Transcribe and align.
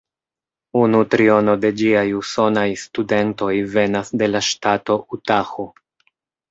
Unu 0.79 1.01
triono 1.15 1.55
de 1.65 1.71
ĝiaj 1.81 2.03
usonaj 2.21 2.65
studentoj 2.85 3.53
venas 3.77 4.13
de 4.23 4.35
la 4.35 4.45
ŝtato 4.51 5.03
Utaho. 5.19 5.73